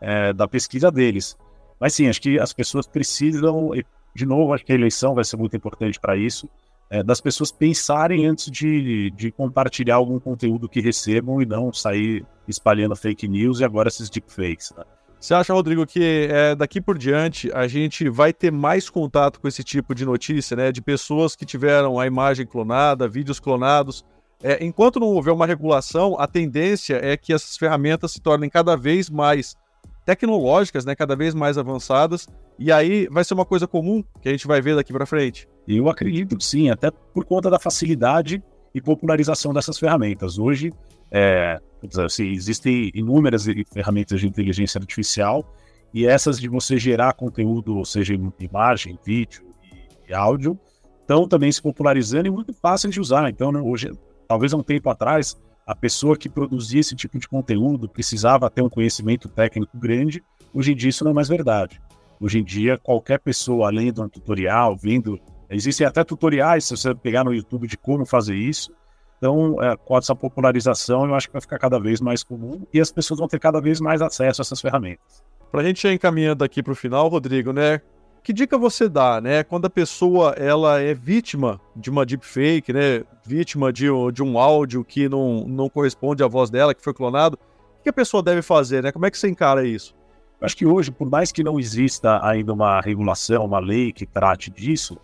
é, 0.00 0.32
da 0.32 0.46
pesquisa 0.46 0.88
deles. 0.88 1.36
Mas 1.80 1.94
sim, 1.94 2.06
acho 2.06 2.22
que 2.22 2.38
as 2.38 2.52
pessoas 2.52 2.86
precisam, 2.86 3.72
de 4.14 4.24
novo, 4.24 4.52
acho 4.52 4.64
que 4.64 4.72
a 4.72 4.74
eleição 4.74 5.14
vai 5.14 5.24
ser 5.24 5.36
muito 5.36 5.56
importante 5.56 5.98
para 5.98 6.16
isso, 6.16 6.48
é, 6.90 7.02
das 7.02 7.20
pessoas 7.20 7.50
pensarem 7.50 8.26
antes 8.26 8.50
de, 8.50 9.10
de 9.10 9.32
compartilhar 9.32 9.96
algum 9.96 10.20
conteúdo 10.20 10.68
que 10.68 10.80
recebam 10.80 11.40
e 11.42 11.46
não 11.46 11.72
sair 11.72 12.24
espalhando 12.46 12.94
fake 12.94 13.26
news 13.26 13.60
e 13.60 13.64
agora 13.64 13.88
esses 13.88 14.08
deepfakes. 14.08 14.72
Né? 14.76 14.84
Você 15.18 15.32
acha, 15.32 15.54
Rodrigo, 15.54 15.86
que 15.86 16.28
é, 16.30 16.54
daqui 16.54 16.80
por 16.80 16.98
diante 16.98 17.50
a 17.52 17.66
gente 17.66 18.08
vai 18.10 18.32
ter 18.32 18.52
mais 18.52 18.90
contato 18.90 19.40
com 19.40 19.48
esse 19.48 19.64
tipo 19.64 19.94
de 19.94 20.04
notícia, 20.04 20.54
né? 20.54 20.70
De 20.70 20.82
pessoas 20.82 21.34
que 21.34 21.46
tiveram 21.46 21.98
a 21.98 22.06
imagem 22.06 22.46
clonada, 22.46 23.08
vídeos 23.08 23.40
clonados. 23.40 24.04
É, 24.42 24.62
enquanto 24.62 25.00
não 25.00 25.06
houver 25.06 25.32
uma 25.32 25.46
regulação, 25.46 26.20
a 26.20 26.26
tendência 26.26 27.00
é 27.02 27.16
que 27.16 27.32
essas 27.32 27.56
ferramentas 27.56 28.12
se 28.12 28.20
tornem 28.20 28.50
cada 28.50 28.76
vez 28.76 29.08
mais 29.08 29.56
tecnológicas, 30.04 30.84
né? 30.84 30.94
Cada 30.94 31.16
vez 31.16 31.34
mais 31.34 31.56
avançadas. 31.58 32.26
E 32.58 32.70
aí 32.70 33.08
vai 33.10 33.24
ser 33.24 33.34
uma 33.34 33.44
coisa 33.44 33.66
comum 33.66 34.02
que 34.20 34.28
a 34.28 34.32
gente 34.32 34.46
vai 34.46 34.60
ver 34.60 34.76
daqui 34.76 34.92
para 34.92 35.06
frente. 35.06 35.48
Eu 35.66 35.88
acredito 35.88 36.42
sim, 36.42 36.70
até 36.70 36.90
por 36.90 37.24
conta 37.24 37.50
da 37.50 37.58
facilidade 37.58 38.42
e 38.74 38.80
popularização 38.80 39.52
dessas 39.52 39.78
ferramentas. 39.78 40.38
Hoje, 40.38 40.72
é, 41.10 41.60
assim, 42.04 42.28
existem 42.30 42.90
inúmeras 42.94 43.46
ferramentas 43.72 44.20
de 44.20 44.26
inteligência 44.26 44.78
artificial 44.78 45.44
e 45.92 46.06
essas 46.06 46.40
de 46.40 46.48
você 46.48 46.76
gerar 46.76 47.12
conteúdo, 47.14 47.84
seja 47.84 48.14
imagem, 48.40 48.98
vídeo 49.04 49.44
e, 49.62 50.10
e 50.10 50.14
áudio, 50.14 50.58
estão 51.00 51.28
também 51.28 51.52
se 51.52 51.62
popularizando 51.62 52.26
e 52.26 52.30
muito 52.30 52.52
fáceis 52.52 52.92
de 52.92 53.00
usar. 53.00 53.30
Então, 53.30 53.52
né, 53.52 53.60
hoje, 53.60 53.92
talvez 54.26 54.52
há 54.52 54.56
um 54.56 54.62
tempo 54.62 54.90
atrás, 54.90 55.40
a 55.66 55.74
pessoa 55.74 56.16
que 56.16 56.28
produzia 56.28 56.80
esse 56.80 56.94
tipo 56.94 57.18
de 57.18 57.28
conteúdo 57.28 57.88
precisava 57.88 58.50
ter 58.50 58.62
um 58.62 58.68
conhecimento 58.68 59.28
técnico 59.28 59.76
grande. 59.78 60.22
Hoje 60.52 60.72
em 60.72 60.76
dia 60.76 60.90
isso 60.90 61.04
não 61.04 61.10
é 61.10 61.14
mais 61.14 61.28
verdade. 61.28 61.80
Hoje 62.20 62.38
em 62.38 62.44
dia, 62.44 62.78
qualquer 62.78 63.18
pessoa, 63.18 63.68
além 63.68 63.92
de 63.92 64.00
um 64.00 64.08
tutorial, 64.08 64.76
vendo 64.76 65.20
Existem 65.54 65.86
até 65.86 66.02
tutoriais, 66.02 66.64
se 66.64 66.76
você 66.76 66.94
pegar 66.94 67.24
no 67.24 67.32
YouTube, 67.32 67.68
de 67.68 67.76
como 67.76 68.04
fazer 68.04 68.34
isso. 68.34 68.72
Então, 69.18 69.62
é, 69.62 69.76
com 69.76 69.96
essa 69.96 70.14
popularização, 70.14 71.06
eu 71.06 71.14
acho 71.14 71.28
que 71.28 71.32
vai 71.32 71.40
ficar 71.40 71.58
cada 71.58 71.78
vez 71.78 72.00
mais 72.00 72.22
comum 72.22 72.66
e 72.72 72.80
as 72.80 72.90
pessoas 72.90 73.20
vão 73.20 73.28
ter 73.28 73.38
cada 73.38 73.60
vez 73.60 73.80
mais 73.80 74.02
acesso 74.02 74.40
a 74.40 74.42
essas 74.42 74.60
ferramentas. 74.60 75.22
Para 75.50 75.60
a 75.60 75.64
gente 75.64 75.86
ir 75.86 75.92
encaminhando 75.92 76.42
aqui 76.42 76.62
para 76.62 76.72
o 76.72 76.76
final, 76.76 77.08
Rodrigo, 77.08 77.52
né? 77.52 77.80
Que 78.24 78.32
dica 78.32 78.56
você 78.56 78.88
dá, 78.88 79.20
né? 79.20 79.44
Quando 79.44 79.66
a 79.66 79.70
pessoa 79.70 80.30
ela 80.38 80.80
é 80.80 80.94
vítima 80.94 81.60
de 81.76 81.90
uma 81.90 82.06
deepfake, 82.06 82.72
né? 82.72 83.04
Vítima 83.22 83.70
de, 83.70 83.84
de 84.14 84.22
um 84.22 84.38
áudio 84.38 84.82
que 84.82 85.10
não, 85.10 85.46
não 85.46 85.68
corresponde 85.68 86.24
à 86.24 86.26
voz 86.26 86.48
dela, 86.48 86.74
que 86.74 86.82
foi 86.82 86.94
clonado, 86.94 87.38
o 87.78 87.82
que 87.82 87.90
a 87.90 87.92
pessoa 87.92 88.22
deve 88.22 88.40
fazer, 88.40 88.82
né? 88.82 88.90
Como 88.90 89.04
é 89.04 89.10
que 89.10 89.18
você 89.18 89.28
encara 89.28 89.66
isso? 89.66 89.94
Acho 90.40 90.56
que 90.56 90.64
hoje, 90.64 90.90
por 90.90 91.06
mais 91.06 91.30
que 91.30 91.44
não 91.44 91.60
exista 91.60 92.26
ainda 92.26 92.54
uma 92.54 92.80
regulação, 92.80 93.44
uma 93.44 93.58
lei 93.58 93.92
que 93.92 94.06
trate 94.06 94.50
disso, 94.50 94.96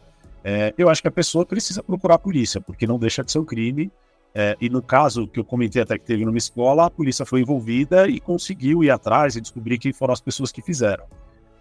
é, 0.43 0.73
eu 0.79 0.89
acho 0.89 1.03
que 1.03 1.09
a 1.09 1.13
pessoa 1.13 1.45
precisa 1.45 1.83
procurar 1.83 2.15
a 2.15 2.19
polícia, 2.19 2.59
porque 2.59 2.87
não 2.87 2.99
deixa 2.99 3.23
de 3.23 3.31
ser 3.31 3.39
um 3.39 3.45
crime. 3.45 3.93
É, 4.35 4.57
e 4.59 4.71
no 4.71 4.81
caso 4.81 5.29
que 5.29 5.39
eu 5.39 5.45
comentei 5.45 5.83
até 5.83 5.99
que 5.99 6.07
teve 6.07 6.25
numa 6.25 6.39
escola, 6.39 6.87
a 6.87 6.91
polícia 6.91 7.27
foi 7.27 7.43
envolvida 7.43 8.09
e 8.09 8.19
conseguiu 8.19 8.83
ir 8.83 8.91
atrás 8.91 9.37
e 9.37 9.43
descobrir 9.43 9.77
quem 9.77 9.93
foram 9.93 10.15
as 10.15 10.23
pessoas 10.23 10.51
que 10.51 10.63
fizeram. 10.63 11.05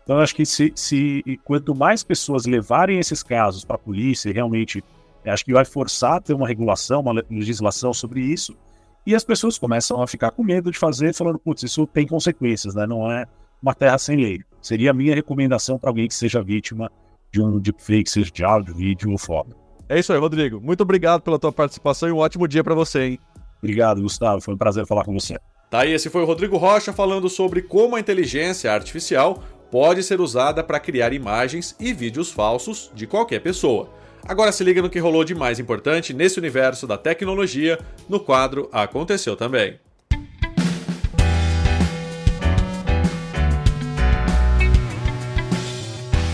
Então, 0.10 0.18
eu 0.18 0.24
acho 0.24 0.36
que 0.36 0.44
se, 0.44 0.74
se 0.74 1.40
quanto 1.44 1.76
mais 1.76 2.02
pessoas 2.02 2.48
levarem 2.48 2.98
esses 2.98 3.22
casos 3.22 3.64
para 3.64 3.76
a 3.76 3.80
polícia, 3.80 4.34
realmente, 4.34 4.84
acho 5.24 5.46
que 5.46 5.54
vai 5.54 5.64
forçar 5.64 6.14
a 6.14 6.20
ter 6.20 6.34
uma 6.34 6.48
regulação, 6.48 7.02
uma 7.02 7.24
legislação 7.30 7.94
sobre 7.94 8.20
isso, 8.20 8.58
e 9.06 9.14
as 9.14 9.24
pessoas 9.24 9.60
começam 9.60 10.02
a 10.02 10.08
ficar 10.08 10.32
com 10.32 10.44
medo 10.44 10.72
de 10.72 10.80
fazer, 10.80 11.14
falando, 11.14 11.38
putz, 11.38 11.62
isso 11.62 11.86
tem 11.86 12.08
consequências, 12.08 12.74
né? 12.74 12.88
Não 12.88 13.12
é 13.12 13.28
uma 13.62 13.76
terra 13.76 14.00
sem 14.00 14.18
lei. 14.18 14.40
Seria 14.60 14.90
a 14.90 14.96
minha 14.96 15.14
recomendação 15.14 15.78
para 15.78 15.92
alguém 15.92 16.08
que 16.08 16.16
seja 16.16 16.42
vítima 16.42 16.92
de 17.32 17.40
um 17.40 17.60
deepfake, 17.60 18.10
seja 18.10 18.32
de 18.32 18.44
áudio, 18.44 18.74
vídeo 18.74 19.12
ou 19.12 19.18
foto. 19.20 19.56
É 19.88 20.00
isso 20.00 20.12
aí, 20.12 20.18
Rodrigo. 20.18 20.60
Muito 20.60 20.82
obrigado 20.82 21.22
pela 21.22 21.38
tua 21.38 21.52
participação 21.52 22.10
e 22.10 22.12
um 22.12 22.18
ótimo 22.18 22.48
dia 22.48 22.64
para 22.64 22.74
você, 22.74 23.10
hein? 23.10 23.20
Obrigado, 23.60 24.02
Gustavo. 24.02 24.42
Foi 24.42 24.56
um 24.56 24.58
prazer 24.58 24.88
falar 24.88 25.06
com 25.06 25.14
você. 25.14 25.38
Tá, 25.70 25.86
e 25.86 25.94
esse 25.94 26.10
foi 26.10 26.24
o 26.24 26.26
Rodrigo 26.26 26.58
Rocha 26.58 26.92
falando 26.92 27.30
sobre 27.30 27.62
como 27.62 27.96
a 27.96 28.00
inteligência 28.00 28.74
artificial 28.74 29.44
pode 29.72 30.04
ser 30.04 30.20
usada 30.20 30.64
para 30.64 30.80
criar 30.80 31.14
imagens 31.14 31.76
e 31.80 31.94
vídeos 31.94 32.32
falsos 32.32 32.92
de 32.94 33.06
qualquer 33.06 33.40
pessoa. 33.40 33.90
Agora 34.28 34.52
se 34.52 34.64
liga 34.64 34.82
no 34.82 34.90
que 34.90 35.00
rolou 35.00 35.24
de 35.24 35.34
mais 35.34 35.60
importante 35.60 36.14
nesse 36.14 36.40
universo 36.40 36.86
da 36.86 36.98
tecnologia 36.98 37.80
no 38.08 38.20
quadro 38.20 38.70
Aconteceu 38.72 39.36
também. 39.36 39.80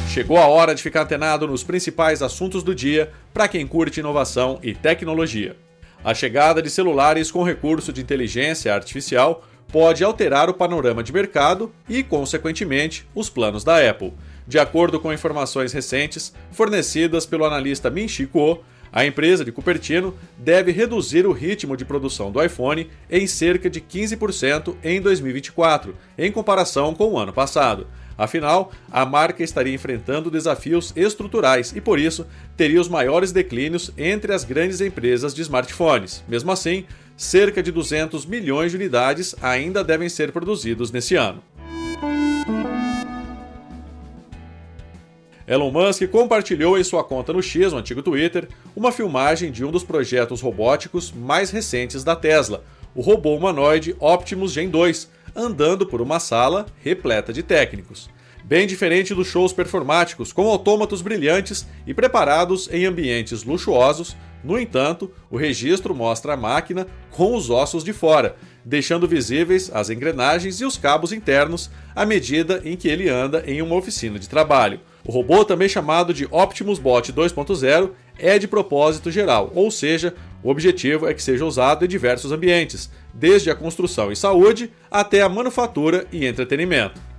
Chegou 0.10 0.38
a 0.38 0.48
hora 0.48 0.74
de 0.74 0.82
ficar 0.82 1.02
antenado 1.02 1.46
nos 1.46 1.62
principais 1.62 2.22
assuntos 2.22 2.64
do 2.64 2.74
dia 2.74 3.12
para 3.34 3.50
quem 3.50 3.68
curte 3.68 4.00
inovação 4.00 4.58
e 4.64 4.74
tecnologia. 4.74 5.58
A 6.02 6.14
chegada 6.14 6.62
de 6.62 6.70
celulares 6.70 7.30
com 7.30 7.44
recurso 7.44 7.92
de 7.92 8.00
inteligência 8.00 8.74
artificial 8.74 9.44
pode 9.76 10.06
alterar 10.06 10.50
o 10.50 10.54
panorama 10.54 11.04
de 11.04 11.12
mercado 11.12 11.70
e, 11.90 12.02
consequentemente, 12.02 13.06
os 13.14 13.30
planos 13.30 13.62
da 13.62 13.78
Apple. 13.90 14.14
De 14.48 14.58
acordo 14.58 15.02
com 15.02 15.12
informações 15.12 15.74
recentes 15.74 16.34
fornecidas 16.50 17.26
pelo 17.26 17.44
analista 17.44 17.90
Min-Chi 17.90 18.26
Kuo, 18.26 18.64
a 18.90 19.06
empresa 19.06 19.44
de 19.44 19.52
Cupertino 19.52 20.16
deve 20.38 20.72
reduzir 20.72 21.28
o 21.28 21.34
ritmo 21.34 21.76
de 21.76 21.84
produção 21.84 22.32
do 22.32 22.42
iPhone 22.42 22.90
em 23.12 23.28
cerca 23.28 23.70
de 23.70 23.82
15% 23.82 24.78
em 24.82 25.02
2024, 25.02 25.94
em 26.18 26.32
comparação 26.32 26.96
com 26.96 27.12
o 27.12 27.18
ano 27.18 27.34
passado. 27.34 27.86
Afinal, 28.18 28.72
a 28.90 29.06
marca 29.06 29.44
estaria 29.44 29.74
enfrentando 29.74 30.32
desafios 30.32 30.94
estruturais 30.96 31.74
e, 31.76 31.82
por 31.82 32.00
isso, 32.00 32.26
teria 32.56 32.80
os 32.80 32.88
maiores 32.88 33.34
declínios 33.34 33.92
entre 33.98 34.34
as 34.34 34.46
grandes 34.46 34.80
empresas 34.80 35.36
de 35.36 35.42
smartphones. 35.42 36.24
Mesmo 36.30 36.50
assim, 36.50 36.86
cerca 37.18 37.64
de 37.64 37.72
200 37.72 38.26
milhões 38.26 38.72
de 38.72 38.78
unidades 38.78 39.36
ainda 39.42 39.84
devem 39.84 40.10
ser 40.10 40.32
produzidos 40.32 40.92
nesse 40.92 41.16
ano. 41.16 41.42
Elon 45.48 45.72
Musk 45.72 46.08
compartilhou 46.08 46.78
em 46.78 46.84
sua 46.84 47.04
conta 47.04 47.32
no 47.32 47.42
X, 47.42 47.72
o 47.72 47.78
antigo 47.78 48.02
Twitter, 48.02 48.48
uma 48.76 48.92
filmagem 48.92 49.52
de 49.52 49.64
um 49.64 49.72
dos 49.72 49.84
projetos 49.84 50.42
robóticos 50.42 51.12
mais 51.12 51.52
recentes 51.52 52.04
da 52.04 52.16
Tesla, 52.16 52.64
o 52.96 53.02
robô 53.02 53.36
humanoide 53.36 53.96
Optimus 54.00 54.52
Gen 54.52 54.70
2, 54.70 55.08
andando 55.36 55.86
por 55.86 56.02
uma 56.02 56.20
sala 56.20 56.66
repleta 56.82 57.32
de 57.32 57.44
técnicos. 57.44 58.10
Bem 58.48 58.68
diferente 58.68 59.16
dos 59.16 59.28
shows 59.28 59.52
performáticos, 59.52 60.32
com 60.32 60.48
autômatos 60.48 61.02
brilhantes 61.02 61.66
e 61.88 61.96
preparados 61.96 62.70
em 62.72 62.86
ambientes 62.86 63.44
luxuosos, 63.44 64.16
no 64.44 64.60
entanto, 64.60 65.12
o 65.32 65.36
registro 65.36 65.96
mostra 65.96 66.34
a 66.34 66.38
máquina 66.38 66.86
com 67.10 67.36
os 67.36 67.50
ossos 67.50 67.84
de 67.84 67.92
fora, 67.92 68.36
deixando 68.64 69.08
visíveis 69.08 69.72
as 69.74 69.90
engrenagens 69.90 70.62
e 70.62 70.66
os 70.66 70.78
cabos 70.78 71.12
internos 71.12 71.72
à 71.96 72.06
medida 72.06 72.62
em 72.64 72.78
que 72.78 72.88
ele 72.88 73.10
anda 73.10 73.44
em 73.48 73.64
uma 73.64 73.74
oficina 73.74 74.20
de 74.20 74.30
trabalho. 74.30 74.80
O 75.04 75.12
robô, 75.12 75.44
também 75.44 75.68
chamado 75.68 76.14
de 76.14 76.28
Optimus 76.30 76.78
Bot 76.78 77.12
2.0, 77.12 77.94
é 78.20 78.38
de 78.38 78.48
propósito 78.48 79.10
geral, 79.10 79.52
ou 79.56 79.72
seja, 79.72 80.14
o 80.44 80.52
objetivo 80.52 81.08
é 81.08 81.16
que 81.16 81.24
seja 81.24 81.44
usado 81.44 81.84
em 81.84 81.88
diversos 81.88 82.32
ambientes, 82.32 82.92
desde 83.12 83.50
a 83.50 83.56
construção 83.56 84.12
e 84.12 84.16
saúde 84.16 84.72
até 84.92 85.24
a 85.24 85.30
manufatura 85.30 86.06
e 86.12 86.28
entretenimento. 86.28 87.15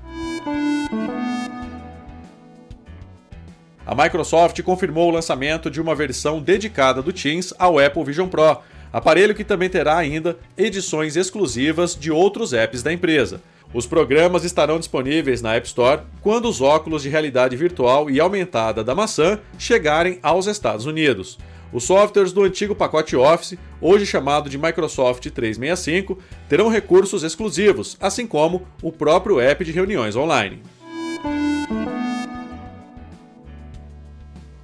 A 3.87 3.95
Microsoft 3.95 4.61
confirmou 4.63 5.09
o 5.09 5.13
lançamento 5.13 5.71
de 5.71 5.81
uma 5.81 5.95
versão 5.95 6.41
dedicada 6.41 7.01
do 7.01 7.13
Teams 7.13 7.55
ao 7.57 7.79
Apple 7.79 8.03
Vision 8.03 8.27
Pro, 8.27 8.59
aparelho 8.93 9.33
que 9.33 9.45
também 9.45 9.69
terá 9.69 9.97
ainda 9.97 10.37
edições 10.59 11.15
exclusivas 11.15 11.95
de 11.95 12.11
outros 12.11 12.53
apps 12.53 12.83
da 12.83 12.93
empresa. 12.93 13.41
Os 13.73 13.87
programas 13.87 14.43
estarão 14.43 14.81
disponíveis 14.81 15.41
na 15.41 15.55
App 15.55 15.69
Store 15.69 16.03
quando 16.21 16.49
os 16.49 16.61
óculos 16.61 17.03
de 17.03 17.09
realidade 17.09 17.55
virtual 17.55 18.11
e 18.11 18.19
aumentada 18.19 18.83
da 18.83 18.93
maçã 18.93 19.39
chegarem 19.57 20.19
aos 20.21 20.49
Estados 20.49 20.85
Unidos. 20.85 21.39
Os 21.73 21.85
softwares 21.85 22.33
do 22.33 22.43
antigo 22.43 22.75
pacote 22.75 23.15
Office, 23.15 23.57
hoje 23.81 24.05
chamado 24.05 24.51
de 24.51 24.59
Microsoft 24.59 25.31
365, 25.31 26.19
terão 26.49 26.69
recursos 26.69 27.23
exclusivos, 27.23 27.97
assim 28.01 28.27
como 28.27 28.67
o 28.83 28.91
próprio 28.91 29.39
app 29.39 29.65
de 29.65 29.71
reuniões 29.71 30.17
online. 30.17 30.61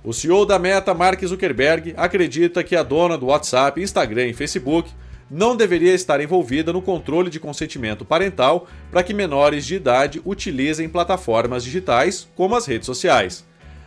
O 0.04 0.12
CEO 0.12 0.44
da 0.44 0.59
Meta, 0.59 0.92
Mark 0.92 1.25
Zuckerberg, 1.25 1.94
acredita 1.97 2.64
que 2.64 2.75
a 2.75 2.82
dona 2.82 3.16
do 3.16 3.26
WhatsApp, 3.26 3.80
Instagram 3.80 4.26
e 4.26 4.35
Facebook 4.35 4.90
não 5.30 5.54
deveria 5.54 5.94
estar 5.94 6.21
envolvida 6.21 6.73
no 6.73 6.82
controle 6.82 7.30
de 7.30 7.38
consentimento 7.38 8.04
parental 8.04 8.66
para 8.90 9.04
que 9.04 9.14
menores 9.14 9.64
de 9.64 9.76
idade 9.76 10.21
utilizem 10.25 10.88
plataformas 10.88 11.62
digitais 11.62 12.28
como 12.35 12.56
as 12.56 12.66
redes 12.66 12.87
sociais. 12.87 13.44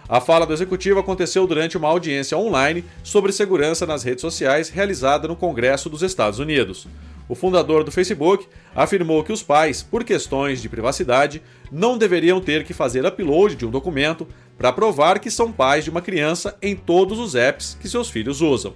A 0.08 0.22
fala 0.22 0.46
do 0.46 0.54
executivo 0.54 1.00
aconteceu 1.00 1.46
durante 1.46 1.78
uma 1.78 1.90
audiência 1.90 2.38
online 2.38 2.86
sobre 3.04 3.34
segurança 3.34 3.86
nas 3.86 4.02
redes 4.02 4.22
sociais 4.22 4.70
realizada 4.70 5.28
no 5.28 5.36
Congresso 5.36 5.90
dos 5.90 6.02
Estados 6.02 6.40
Unidos. 6.40 6.88
O 7.28 7.34
fundador 7.34 7.84
do 7.84 7.92
Facebook 7.92 8.48
afirmou 8.76 9.24
que 9.24 9.34
os 9.34 9.42
pais, 9.42 9.82
por 9.82 10.04
questões 10.04 10.62
de 10.62 10.70
privacidade, 10.70 11.42
não 11.72 11.98
deveriam 11.98 12.40
ter 12.40 12.64
que 12.64 12.74
fazer 12.74 13.06
upload 13.06 13.56
de 13.56 13.66
um 13.66 13.72
documento 13.72 14.28
para 14.58 14.72
provar 14.72 15.20
que 15.20 15.32
são 15.32 15.52
pais 15.52 15.84
de 15.84 15.90
uma 15.90 16.02
criança 16.02 16.56
em 16.62 16.76
todos 16.76 17.20
os 17.20 17.36
apps 17.36 17.78
que 17.82 17.90
seus 17.90 18.10
filhos 18.10 18.42
usam. 18.42 18.74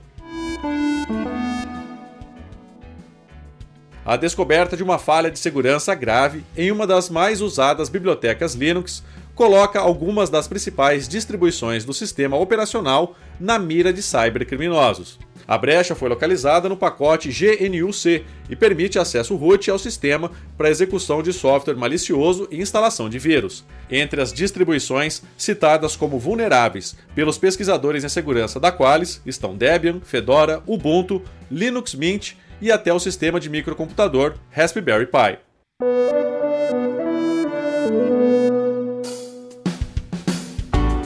A 4.04 4.18
descoberta 4.18 4.76
de 4.76 4.82
uma 4.82 4.98
falha 4.98 5.30
de 5.30 5.38
segurança 5.38 5.94
grave 5.94 6.44
em 6.58 6.72
uma 6.72 6.88
das 6.88 7.12
mais 7.12 7.42
usadas 7.42 7.90
bibliotecas 7.90 8.56
Linux 8.56 9.04
coloca 9.36 9.80
algumas 9.80 10.32
das 10.32 10.48
principais 10.48 11.08
distribuições 11.08 11.86
do 11.86 11.94
sistema 11.94 12.36
operacional 12.36 13.16
na 13.40 13.60
mira 13.60 13.94
de 13.94 14.02
cybercriminosos. 14.02 15.20
A 15.50 15.58
brecha 15.58 15.96
foi 15.96 16.10
localizada 16.10 16.70
no 16.70 16.78
pacote 16.78 17.30
GNU-C 17.30 18.24
e 18.48 18.56
permite 18.56 19.00
acesso 19.00 19.36
root 19.36 19.72
ao 19.72 19.80
sistema 19.80 20.30
para 20.56 20.70
execução 20.70 21.24
de 21.24 21.34
software 21.34 21.74
malicioso 21.74 22.48
e 22.52 22.62
instalação 22.62 23.10
de 23.10 23.18
vírus. 23.18 23.66
Entre 23.90 24.22
as 24.22 24.32
distribuições 24.32 25.24
citadas 25.36 25.96
como 25.96 26.20
vulneráveis 26.20 26.96
pelos 27.16 27.40
pesquisadores 27.40 28.04
em 28.04 28.10
segurança 28.10 28.60
da 28.60 28.72
Qualys 28.72 29.24
estão 29.26 29.58
Debian, 29.58 30.00
Fedora, 30.04 30.62
Ubuntu, 30.68 31.24
Linux 31.50 31.96
Mint 31.96 32.34
e 32.62 32.72
até 32.72 32.94
o 32.94 33.00
sistema 33.00 33.40
de 33.40 33.50
microcomputador 33.50 34.36
Raspberry 34.52 35.08
Pi. 35.08 35.40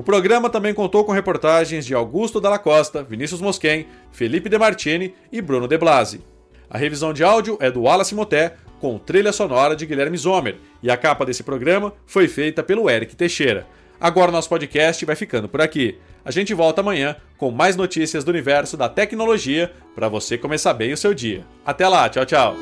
O 0.00 0.02
programa 0.02 0.48
também 0.48 0.72
contou 0.72 1.04
com 1.04 1.12
reportagens 1.12 1.84
de 1.84 1.94
Augusto 1.94 2.40
Dalla 2.40 2.58
Costa, 2.58 3.02
Vinícius 3.02 3.42
Mosquen, 3.42 3.86
Felipe 4.10 4.48
De 4.48 4.56
Martini 4.56 5.14
e 5.30 5.42
Bruno 5.42 5.68
De 5.68 5.76
Blasi. 5.76 6.22
A 6.70 6.78
revisão 6.78 7.12
de 7.12 7.22
áudio 7.22 7.58
é 7.60 7.70
do 7.70 7.82
Wallace 7.82 8.14
Moté, 8.14 8.54
com 8.80 8.98
trilha 8.98 9.30
sonora 9.30 9.76
de 9.76 9.84
Guilherme 9.84 10.16
Zomer, 10.16 10.56
e 10.82 10.90
a 10.90 10.96
capa 10.96 11.26
desse 11.26 11.42
programa 11.42 11.92
foi 12.06 12.28
feita 12.28 12.62
pelo 12.62 12.88
Eric 12.88 13.14
Teixeira. 13.14 13.66
Agora 14.00 14.32
nosso 14.32 14.48
podcast 14.48 15.04
vai 15.04 15.14
ficando 15.14 15.50
por 15.50 15.60
aqui. 15.60 15.98
A 16.24 16.30
gente 16.30 16.54
volta 16.54 16.80
amanhã 16.80 17.14
com 17.36 17.50
mais 17.50 17.76
notícias 17.76 18.24
do 18.24 18.30
universo 18.30 18.78
da 18.78 18.88
tecnologia 18.88 19.70
para 19.94 20.08
você 20.08 20.38
começar 20.38 20.72
bem 20.72 20.94
o 20.94 20.96
seu 20.96 21.12
dia. 21.12 21.44
Até 21.62 21.86
lá, 21.86 22.08
tchau, 22.08 22.24
tchau. 22.24 22.56